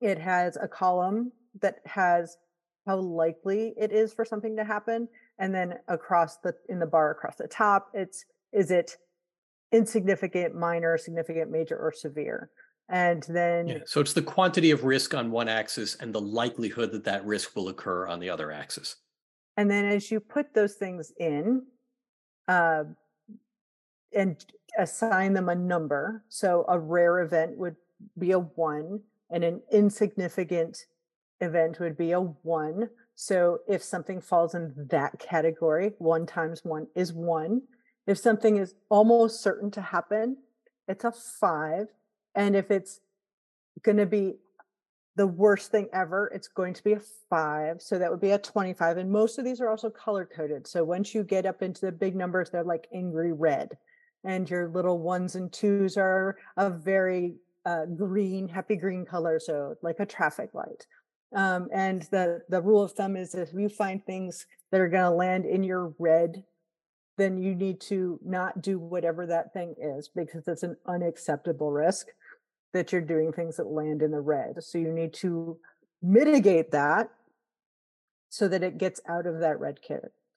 [0.00, 2.36] It has a column that has
[2.86, 7.10] how likely it is for something to happen, and then across the in the bar
[7.10, 8.96] across the top, it's is it
[9.72, 12.50] insignificant, minor, significant, major, or severe.
[12.88, 16.90] And then, yeah, so it's the quantity of risk on one axis and the likelihood
[16.90, 18.96] that that risk will occur on the other axis.
[19.56, 21.62] And then as you put those things in
[22.48, 22.84] uh,
[24.12, 24.44] and
[24.76, 27.76] assign them a number, so a rare event would
[28.18, 30.86] be a one, and an insignificant
[31.40, 32.90] event would be a one.
[33.14, 37.62] So if something falls in that category, one times one is one.
[38.06, 40.38] If something is almost certain to happen,
[40.88, 41.88] it's a five.
[42.34, 43.00] And if it's
[43.82, 44.36] going to be
[45.16, 47.82] the worst thing ever, it's going to be a five.
[47.82, 48.96] So that would be a 25.
[48.96, 50.66] And most of these are also color coded.
[50.66, 53.76] So once you get up into the big numbers, they're like angry red.
[54.24, 57.34] And your little ones and twos are a very
[57.66, 59.38] uh, green, happy green color.
[59.40, 60.86] So like a traffic light.
[61.34, 65.04] Um, and the, the rule of thumb is if you find things that are going
[65.04, 66.44] to land in your red,
[67.18, 72.06] then you need to not do whatever that thing is because it's an unacceptable risk
[72.72, 74.62] that you're doing things that land in the red.
[74.62, 75.58] So you need to
[76.02, 77.10] mitigate that
[78.28, 79.80] so that it gets out of that red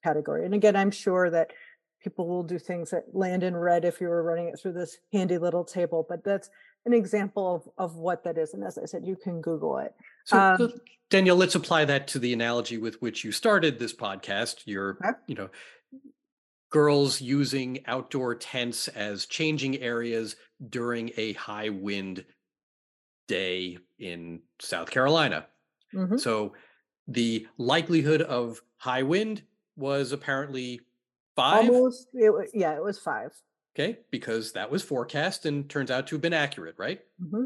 [0.02, 0.44] category.
[0.44, 1.52] And again, I'm sure that
[2.02, 4.98] people will do things that land in red if you were running it through this
[5.12, 6.50] handy little table, but that's
[6.86, 8.54] an example of, of what that is.
[8.54, 9.94] And as I said, you can Google it.
[10.26, 10.72] So, um, so
[11.10, 14.62] Danielle, let's apply that to the analogy with which you started this podcast.
[14.66, 15.18] You're, okay.
[15.26, 15.50] you know,
[16.70, 20.36] girls using outdoor tents as changing areas
[20.68, 22.24] during a high wind
[23.28, 25.46] day in South Carolina.
[25.94, 26.16] Mm-hmm.
[26.16, 26.54] So
[27.06, 29.42] the likelihood of high wind
[29.76, 30.80] was apparently
[31.36, 31.68] five.
[31.68, 33.30] Almost, it, yeah, it was five.
[33.74, 37.00] Okay, because that was forecast and turns out to have been accurate, right?
[37.20, 37.44] Mm-hmm.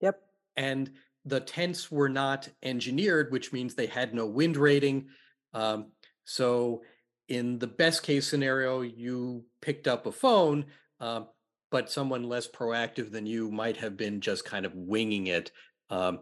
[0.00, 0.20] Yep.
[0.56, 0.90] And
[1.26, 5.08] the tents were not engineered, which means they had no wind rating.
[5.52, 5.92] Um,
[6.24, 6.82] so
[7.28, 10.64] in the best case scenario, you picked up a phone,
[10.98, 11.28] um,
[11.70, 15.52] but someone less proactive than you might have been just kind of winging it.
[15.90, 16.20] Um,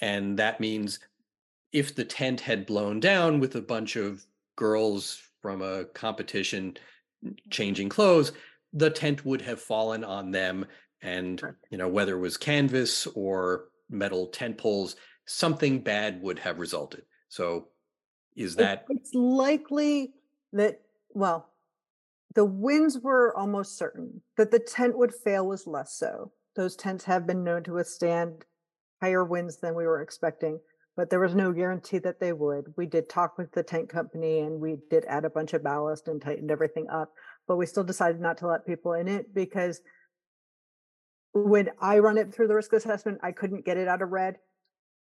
[0.00, 0.98] and that means
[1.72, 4.24] if the tent had blown down with a bunch of
[4.56, 6.76] girls from a competition
[7.50, 8.32] changing clothes,
[8.72, 10.66] the tent would have fallen on them.
[11.02, 16.58] And, you know, whether it was canvas or metal tent poles, something bad would have
[16.58, 17.02] resulted.
[17.28, 17.68] So
[18.36, 20.14] is that it's likely
[20.52, 20.80] that,
[21.10, 21.48] well,
[22.34, 26.32] the winds were almost certain that the tent would fail was less so.
[26.56, 28.44] Those tents have been known to withstand
[29.02, 30.60] higher winds than we were expecting,
[30.96, 32.72] but there was no guarantee that they would.
[32.76, 36.08] We did talk with the tent company and we did add a bunch of ballast
[36.08, 37.12] and tightened everything up,
[37.46, 39.80] but we still decided not to let people in it because
[41.34, 44.36] when I run it through the risk assessment, I couldn't get it out of red,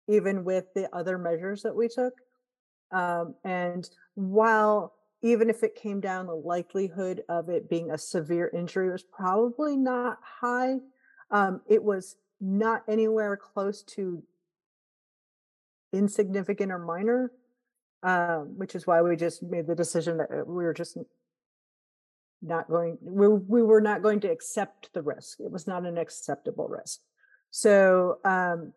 [0.07, 2.13] even with the other measures that we took.
[2.91, 8.49] Um, and while even if it came down, the likelihood of it being a severe
[8.53, 10.77] injury was probably not high.
[11.31, 14.23] Um, it was not anywhere close to
[15.91, 17.31] insignificant or minor,
[18.03, 20.97] um, which is why we just made the decision that uh, we were just
[22.41, 25.39] not going we, we were not going to accept the risk.
[25.39, 26.99] It was not an acceptable risk.
[27.51, 28.73] So um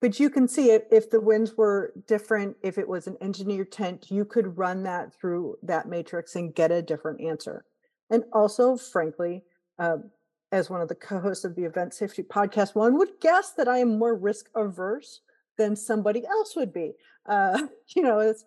[0.00, 3.72] but you can see it if the winds were different if it was an engineered
[3.72, 7.64] tent you could run that through that matrix and get a different answer.
[8.10, 9.44] And also frankly
[9.78, 10.10] um,
[10.50, 13.78] as one of the co-hosts of the event safety podcast one would guess that i
[13.78, 15.20] am more risk averse
[15.58, 16.92] than somebody else would be.
[17.26, 18.44] Uh, you know it's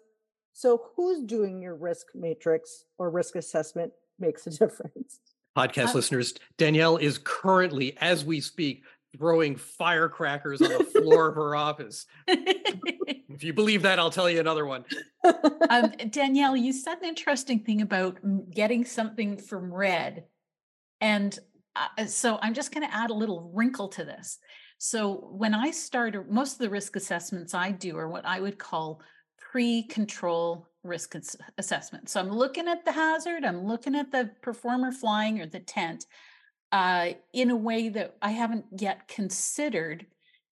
[0.58, 5.20] so who's doing your risk matrix or risk assessment makes a difference
[5.56, 8.84] podcast uh, listeners danielle is currently as we speak
[9.18, 12.06] throwing firecrackers on the floor of her office.
[12.28, 14.86] if you believe that, I'll tell you another one.
[15.70, 18.18] Um, Danielle, you said an interesting thing about
[18.52, 20.26] getting something from red.
[21.02, 21.38] And
[21.76, 24.40] uh, so I'm just going to add a little wrinkle to this.
[24.78, 28.58] So when I start, most of the risk assessments I do are what I would
[28.58, 29.02] call
[29.56, 31.16] pre-control risk
[31.58, 32.10] assessment.
[32.10, 36.08] So I'm looking at the hazard, I'm looking at the performer flying or the tent
[36.74, 40.08] uh, in a way that I haven't yet considered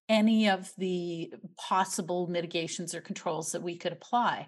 [0.08, 4.47] any of the possible mitigations or controls that we could apply.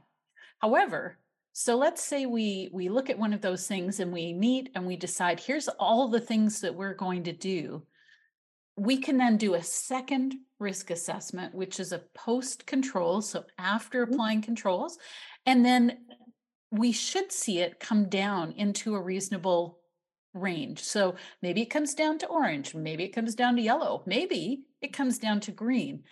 [0.59, 1.17] However,
[1.51, 4.87] so let's say we we look at one of those things and we meet and
[4.87, 7.83] we decide here's all the things that we're going to do.
[8.77, 14.03] We can then do a second risk assessment, which is a post control, so after
[14.03, 14.13] mm-hmm.
[14.13, 14.97] applying controls,
[15.45, 15.99] and then
[16.71, 19.79] we should see it come down into a reasonable
[20.33, 20.79] range.
[20.83, 24.91] So maybe it comes down to orange, maybe it comes down to yellow, maybe it
[24.91, 26.03] comes down to green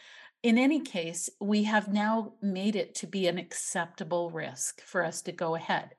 [0.43, 5.22] in any case, we have now made it to be an acceptable risk for us
[5.24, 5.95] to go ahead.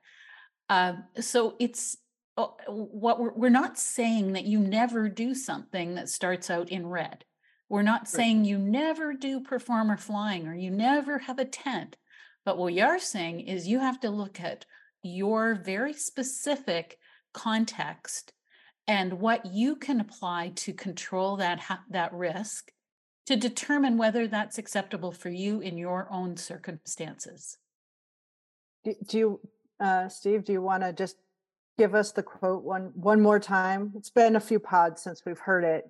[0.69, 1.97] Uh, so it's
[2.35, 7.23] what we're, we're not saying that you never do something that starts out in red.
[7.69, 11.97] We're not saying you never do performer flying or you never have a tent.
[12.43, 14.65] But what we are saying is you have to look at
[15.01, 16.99] your very specific
[17.33, 18.33] context
[18.87, 22.71] and what you can apply to control that that risk
[23.25, 27.57] to determine whether that's acceptable for you in your own circumstances.
[28.83, 29.39] Do, do you,
[29.79, 31.17] uh, Steve, do you want to just
[31.77, 33.93] give us the quote one one more time?
[33.95, 35.85] It's been a few pods since we've heard it.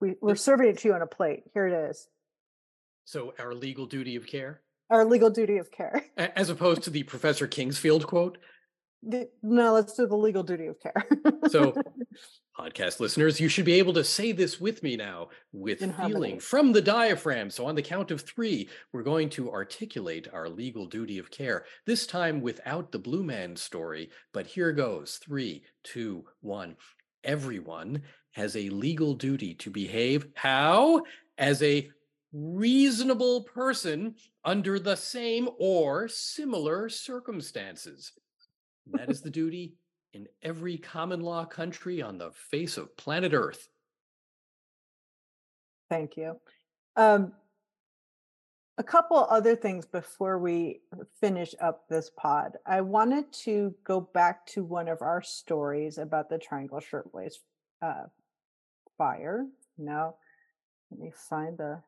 [0.00, 1.42] We, we're serving it to you on a plate.
[1.52, 2.08] Here it is.
[3.04, 4.62] So, our legal duty of care?
[4.88, 6.04] Our legal duty of care.
[6.16, 8.38] As opposed to the Professor Kingsfield quote?
[9.02, 11.06] The, no, let's do the legal duty of care.
[11.48, 11.74] so,
[12.60, 16.12] podcast listeners, you should be able to say this with me now with In feeling
[16.12, 16.38] harmony.
[16.38, 17.48] from the diaphragm.
[17.50, 21.64] So, on the count of three, we're going to articulate our legal duty of care,
[21.86, 24.10] this time without the Blue Man story.
[24.32, 26.76] But here goes three, two, one.
[27.24, 28.02] Everyone
[28.32, 31.02] has a legal duty to behave how?
[31.38, 31.90] As a
[32.32, 38.12] reasonable person under the same or similar circumstances.
[38.92, 39.74] That is the duty
[40.12, 43.68] in every common law country on the face of planet Earth.
[45.88, 46.36] Thank you.
[46.96, 47.32] Um,
[48.78, 50.80] a couple other things before we
[51.20, 52.56] finish up this pod.
[52.64, 57.40] I wanted to go back to one of our stories about the Triangle Shirtwaist
[57.82, 58.04] uh,
[58.96, 59.46] fire.
[59.76, 60.14] Now,
[60.90, 61.82] let me find the.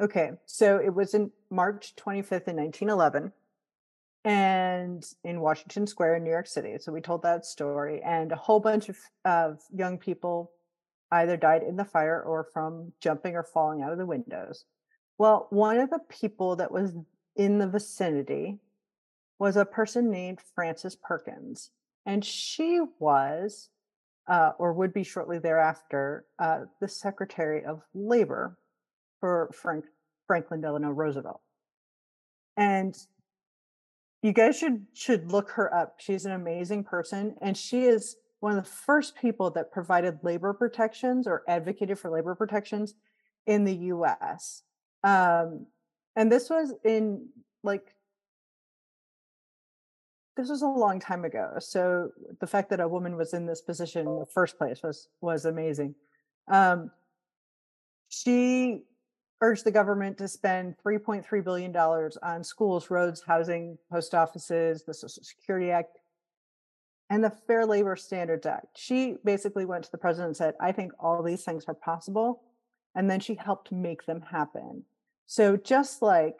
[0.00, 3.32] Okay, so it was in March 25th in 1911
[4.24, 6.76] and in Washington Square in New York City.
[6.78, 10.52] So we told that story, and a whole bunch of, of young people
[11.10, 14.64] either died in the fire or from jumping or falling out of the windows.
[15.18, 16.94] Well, one of the people that was
[17.36, 18.60] in the vicinity
[19.38, 21.70] was a person named Frances Perkins,
[22.06, 23.70] and she was,
[24.28, 28.56] uh, or would be shortly thereafter, uh, the Secretary of Labor
[29.20, 29.84] for Frank,
[30.26, 31.40] Franklin Delano Roosevelt.
[32.56, 32.96] And
[34.22, 35.96] you guys should should look her up.
[35.98, 40.52] She's an amazing person, and she is one of the first people that provided labor
[40.52, 42.94] protections or advocated for labor protections
[43.46, 44.62] in the U.S.
[45.04, 45.66] Um,
[46.16, 47.28] and this was in
[47.64, 47.94] like
[50.36, 51.54] this was a long time ago.
[51.58, 52.10] So
[52.40, 55.44] the fact that a woman was in this position in the first place was was
[55.44, 55.94] amazing.
[56.48, 56.90] Um,
[58.08, 58.82] she
[59.42, 65.24] urged the government to spend $3.3 billion on schools, roads, housing, post offices, the Social
[65.24, 65.98] Security Act,
[67.10, 68.78] and the Fair Labor Standards Act.
[68.78, 72.42] She basically went to the president and said, I think all these things are possible.
[72.94, 74.84] And then she helped make them happen.
[75.26, 76.38] So just like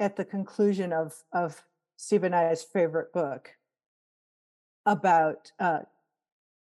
[0.00, 1.62] at the conclusion of, of
[1.96, 3.50] Steve and I's favorite book
[4.86, 5.80] about uh,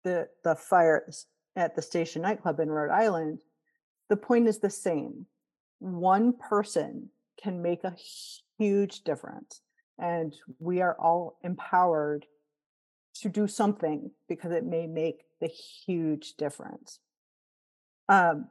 [0.03, 1.09] the, the fire
[1.55, 3.41] at the station nightclub in Rhode Island,
[4.07, 5.25] the point is the same
[5.80, 7.09] one person
[7.41, 7.95] can make a
[8.57, 9.61] huge difference.
[9.97, 12.25] And we are all empowered
[13.21, 16.99] to do something because it may make the huge difference.
[18.07, 18.47] Um,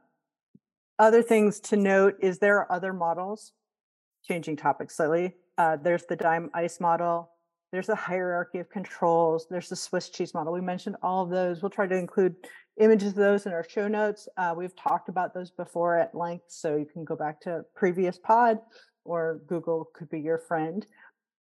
[0.97, 3.53] other things to note is there are other models,
[4.23, 5.35] changing topics slightly.
[5.57, 7.31] Uh, there's the DIM ICE model,
[7.71, 10.53] there's a hierarchy of controls, there's the Swiss cheese model.
[10.53, 11.61] We mentioned all of those.
[11.61, 12.35] We'll try to include
[12.79, 14.27] images of those in our show notes.
[14.37, 18.17] Uh, we've talked about those before at length, so you can go back to previous
[18.17, 18.59] pod
[19.05, 20.85] or Google could be your friend.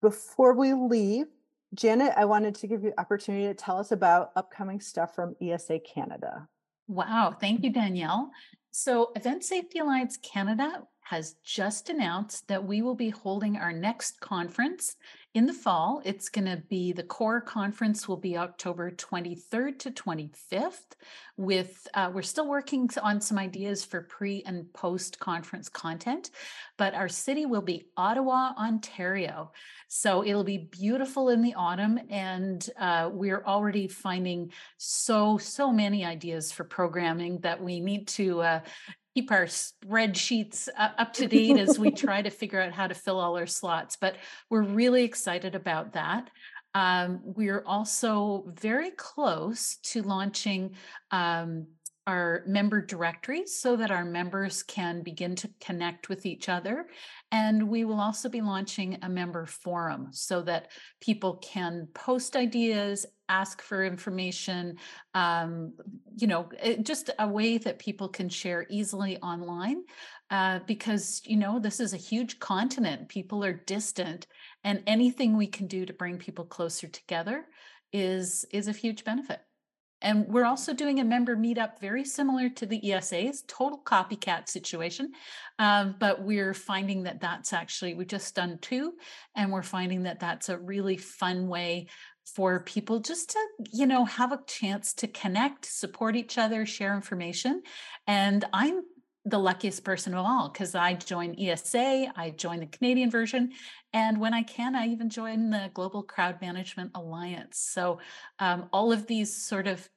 [0.01, 1.27] Before we leave,
[1.75, 5.81] Janet, I wanted to give you opportunity to tell us about upcoming stuff from ESA
[5.81, 6.49] Canada.
[6.89, 8.31] Wow, thank you, Danielle.
[8.71, 14.21] So, Event Safety Alliance Canada has just announced that we will be holding our next
[14.21, 14.97] conference
[15.35, 16.03] in the fall.
[16.05, 20.93] It's going to be the core conference will be October 23rd to 25th
[21.39, 26.31] with uh, we're still working on some ideas for pre and post conference content,
[26.77, 29.53] but our city will be Ottawa, Ontario.
[29.89, 36.05] So it'll be beautiful in the autumn and uh, we're already finding so so many
[36.05, 38.61] ideas for programming that we need to uh,
[39.15, 43.19] keep our spreadsheets up to date as we try to figure out how to fill
[43.19, 43.97] all our slots.
[44.01, 44.17] But
[44.51, 46.31] we're really excited about that.
[46.75, 50.75] Um, we're also very close to launching
[51.11, 51.67] um,
[52.07, 56.87] our member directories so that our members can begin to connect with each other.
[57.31, 63.07] And we will also be launching a member forum so that people can post ideas,
[63.33, 64.77] ask for information,
[65.15, 65.73] um,
[66.17, 69.85] you know, it, eh, just a way that people can share easily online.
[70.31, 74.27] Uh, because, you know, this is a huge continent, people are distant,
[74.65, 77.45] and anything we can do to bring people closer together
[77.93, 79.41] is is a huge benefit.
[80.03, 85.13] And we're also doing a member meetup very similar to the ESA's total copycat situation.
[85.59, 88.95] Um, but we're finding that that's actually, we've just done two,
[89.37, 91.87] and we're finding that that's a really fun way
[92.25, 93.39] for people just to,
[93.73, 97.63] you know, have a chance to connect, support each other, share information.
[98.07, 98.83] And I'm
[99.25, 103.53] the luckiest person of all because I join ESA, I join the Canadian version,
[103.93, 107.59] and when I can, I even join the Global Crowd Management Alliance.
[107.59, 108.01] So
[108.39, 109.89] um, all of these sort of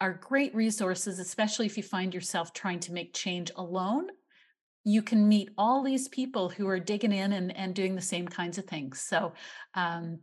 [0.00, 4.08] are great resources, especially if you find yourself trying to make change alone.
[4.84, 8.28] You can meet all these people who are digging in and, and doing the same
[8.28, 9.00] kinds of things.
[9.00, 9.32] So
[9.74, 10.20] um,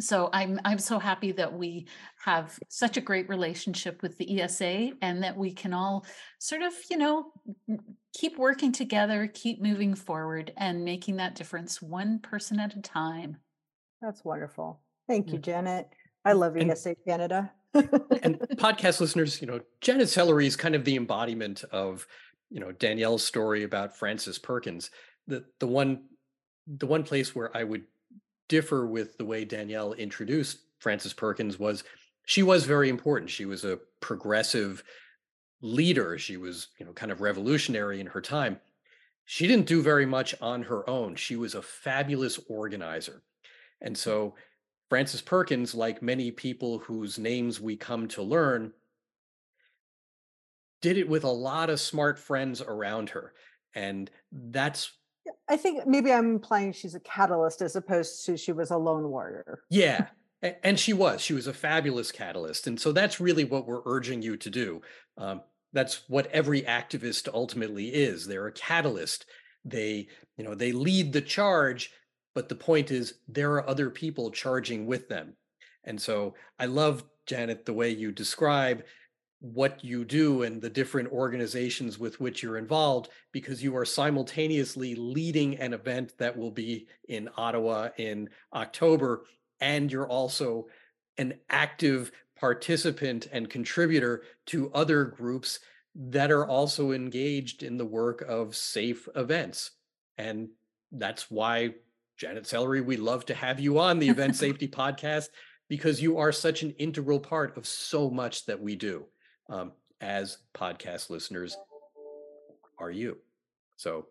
[0.00, 1.86] so I'm I'm so happy that we
[2.24, 6.04] have such a great relationship with the ESA and that we can all
[6.38, 7.32] sort of, you know,
[8.14, 13.36] keep working together, keep moving forward and making that difference one person at a time.
[14.02, 14.80] That's wonderful.
[15.08, 15.42] Thank you, mm.
[15.42, 15.88] Janet.
[16.24, 17.52] I love and, ESA Canada.
[17.74, 22.06] and podcast listeners, you know, Janet Sellery is kind of the embodiment of,
[22.50, 24.90] you know, Danielle's story about Frances Perkins.
[25.28, 26.04] The the one
[26.66, 27.84] the one place where I would
[28.48, 31.84] differ with the way Danielle introduced Frances Perkins was
[32.26, 33.30] she was very important.
[33.30, 34.82] She was a progressive
[35.62, 36.18] leader.
[36.18, 38.58] She was, you know, kind of revolutionary in her time.
[39.24, 41.16] She didn't do very much on her own.
[41.16, 43.22] She was a fabulous organizer.
[43.80, 44.34] And so
[44.88, 48.72] Frances Perkins, like many people whose names we come to learn,
[50.80, 53.32] did it with a lot of smart friends around her.
[53.74, 54.92] And that's
[55.48, 59.08] I think maybe I'm implying she's a catalyst as opposed to she was a lone
[59.08, 59.60] warrior.
[59.70, 60.06] Yeah.
[60.62, 61.20] And she was.
[61.20, 62.66] She was a fabulous catalyst.
[62.66, 64.82] And so that's really what we're urging you to do.
[65.16, 65.40] Um,
[65.72, 68.26] that's what every activist ultimately is.
[68.26, 69.26] They're a catalyst.
[69.64, 71.90] They, you know, they lead the charge,
[72.34, 75.34] but the point is there are other people charging with them.
[75.84, 78.84] And so I love, Janet, the way you describe
[79.52, 84.94] what you do and the different organizations with which you're involved because you are simultaneously
[84.94, 89.24] leading an event that will be in Ottawa in October
[89.60, 90.66] and you're also
[91.18, 95.60] an active participant and contributor to other groups
[95.94, 99.70] that are also engaged in the work of safe events.
[100.18, 100.50] And
[100.92, 101.74] that's why
[102.18, 105.28] Janet Sellery we love to have you on the event safety podcast
[105.68, 109.06] because you are such an integral part of so much that we do
[109.48, 111.56] um, as podcast listeners
[112.78, 113.18] are you.
[113.76, 114.06] So,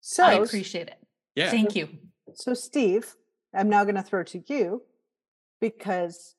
[0.00, 0.98] so I appreciate it.
[1.34, 1.50] Yeah.
[1.50, 1.88] Thank you.
[2.34, 3.14] So, Steve,
[3.54, 4.82] I'm now going to throw to you
[5.60, 6.34] because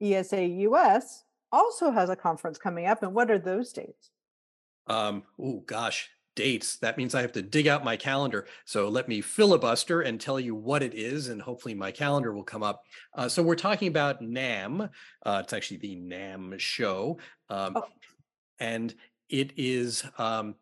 [0.00, 3.02] ESA US also has a conference coming up.
[3.02, 4.10] And what are those dates?
[4.86, 8.46] Um, oh, gosh dates, that means I have to dig out my calendar.
[8.64, 12.44] So let me filibuster and tell you what it is, and hopefully my calendar will
[12.44, 12.84] come up.
[13.14, 14.88] Uh, so we're talking about NAMM.
[15.24, 17.18] Uh, it's actually the NAMM show.
[17.48, 17.84] Um, oh.
[18.58, 18.94] And
[19.28, 20.54] it is um,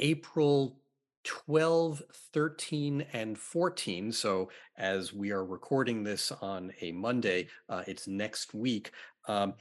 [0.00, 0.80] April
[1.24, 4.12] 12, 13, and 14.
[4.12, 8.90] So as we are recording this on a Monday, uh, it's next week.
[9.28, 9.54] Um,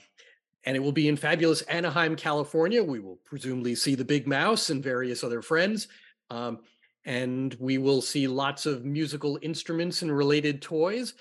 [0.65, 2.83] and it will be in fabulous Anaheim, California.
[2.83, 5.87] We will presumably see the Big Mouse and various other friends.
[6.29, 6.59] Um,
[7.05, 11.13] and we will see lots of musical instruments and related toys.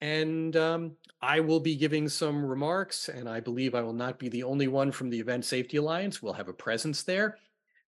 [0.00, 4.28] And um, I will be giving some remarks, and I believe I will not be
[4.28, 6.22] the only one from the Event Safety Alliance.
[6.22, 7.38] We'll have a presence there.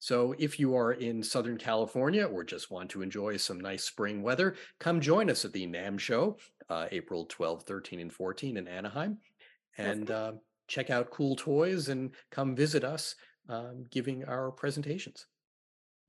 [0.01, 4.23] So if you are in Southern California or just want to enjoy some nice spring
[4.23, 6.39] weather, come join us at the NAMM show,
[6.69, 9.19] uh, April 12, 13, and 14 in Anaheim.
[9.77, 10.33] And uh,
[10.69, 13.15] check out cool toys and come visit us
[13.49, 15.27] um, giving our presentations.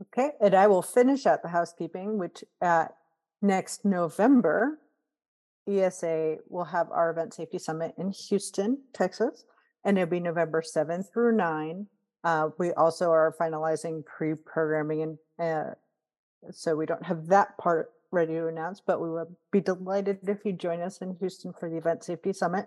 [0.01, 2.95] Okay, and I will finish out the housekeeping, which at
[3.41, 4.80] next November,
[5.68, 9.43] ESA will have our event safety summit in Houston, Texas,
[9.84, 11.88] and it'll be November 7 through 9.
[12.24, 15.72] Uh, we also are finalizing pre-programming and uh,
[16.51, 20.45] so we don't have that part ready to announce, but we will be delighted if
[20.45, 22.66] you join us in Houston for the event safety summit.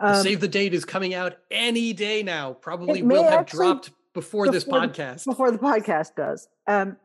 [0.00, 2.52] Um, Save the date is coming out any day now.
[2.52, 5.24] Probably will have dropped before, this before the- podcast.
[5.24, 6.48] before the podcast does.
[6.66, 6.96] Um,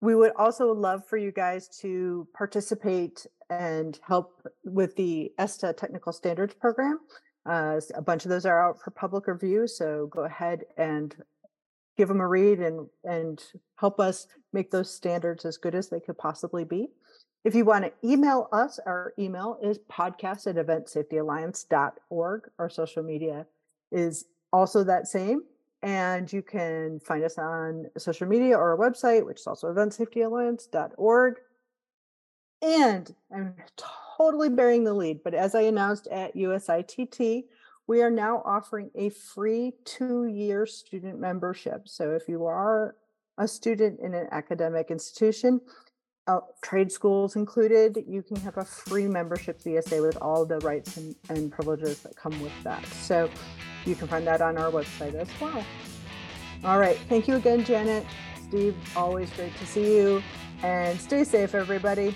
[0.00, 6.12] we would also love for you guys to participate and help with the ESTA Technical
[6.12, 7.00] Standards Program.
[7.44, 11.16] Uh, a bunch of those are out for public review, so go ahead and
[11.96, 13.42] give them a read and and
[13.76, 16.88] help us make those standards as good as they could possibly be.
[17.48, 22.50] If you want to email us, our email is podcast at eventsafetyalliance.org.
[22.58, 23.46] Our social media
[23.90, 25.44] is also that same.
[25.82, 31.36] And you can find us on social media or our website, which is also eventsafetyalliance.org.
[32.60, 33.54] And I'm
[34.18, 37.44] totally bearing the lead, but as I announced at USITT,
[37.86, 41.88] we are now offering a free two year student membership.
[41.88, 42.94] So if you are
[43.38, 45.62] a student in an academic institution,
[46.28, 49.70] uh, trade schools included, you can have a free membership to
[50.00, 52.84] with all the rights and, and privileges that come with that.
[52.86, 53.30] So
[53.84, 55.64] you can find that on our website as well.
[56.64, 56.98] All right.
[57.08, 58.04] Thank you again, Janet.
[58.46, 60.22] Steve, always great to see you.
[60.62, 62.14] And stay safe, everybody.